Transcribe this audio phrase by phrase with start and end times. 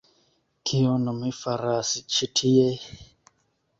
[0.69, 2.67] Kion mi faras ĉi tie?